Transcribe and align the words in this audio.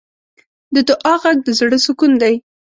د 0.73 0.75
دعا 0.89 1.13
غږ 1.23 1.37
د 1.43 1.49
زړۀ 1.59 1.77
سکون 1.85 2.11
دی. 2.21 2.35